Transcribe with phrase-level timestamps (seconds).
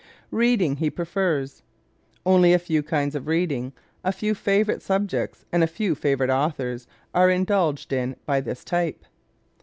[0.31, 1.61] Reading He Prefers¶
[2.25, 3.71] Only a few kinds of reading,
[4.03, 9.05] a few favorite subjects and a few favorite authors are indulged in by this type.